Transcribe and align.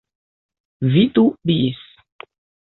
Vidu 0.95 1.25
bis. 1.45 1.87